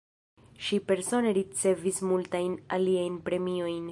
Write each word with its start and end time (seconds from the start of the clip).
Ŝi 0.67 0.79
persone 0.91 1.33
ricevis 1.39 2.01
multajn 2.13 2.57
aliajn 2.79 3.23
premiojn. 3.29 3.89